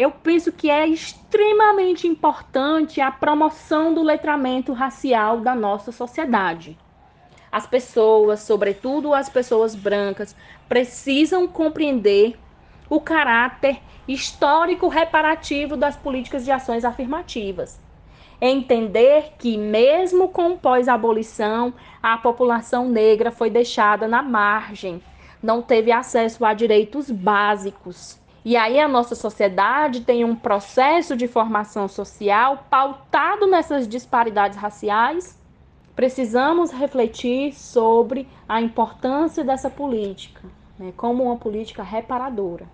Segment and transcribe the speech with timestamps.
[0.00, 6.78] eu penso que é extremamente importante a promoção do letramento racial da nossa sociedade.
[7.52, 10.34] As pessoas, sobretudo as pessoas brancas,
[10.66, 12.38] precisam compreender
[12.88, 13.78] o caráter
[14.08, 17.78] histórico reparativo das políticas de ações afirmativas.
[18.40, 25.02] Entender que, mesmo com pós-abolição, a população negra foi deixada na margem,
[25.42, 28.19] não teve acesso a direitos básicos.
[28.44, 35.38] E aí a nossa sociedade tem um processo de formação social pautado nessas disparidades raciais.
[35.94, 40.48] Precisamos refletir sobre a importância dessa política,
[40.78, 42.66] né, como uma política reparadora.